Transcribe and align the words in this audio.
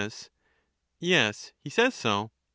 Yes, 0.99 1.51
he 1.63 1.69
says 1.69 1.93
so. 1.93 2.31